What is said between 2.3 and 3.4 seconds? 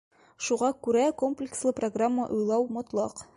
уйлау мотлаҡ.